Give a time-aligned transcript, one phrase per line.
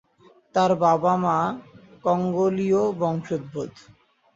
[0.55, 1.37] তার বাবা-মা
[2.03, 3.71] কঙ্গোলীয় বংশোদ্ভূত।